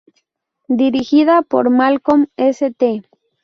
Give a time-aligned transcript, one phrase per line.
[0.67, 3.03] Dirigida por Malcolm St.